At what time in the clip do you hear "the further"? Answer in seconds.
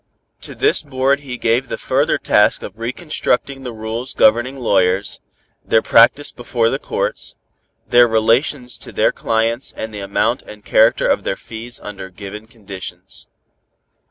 1.67-2.17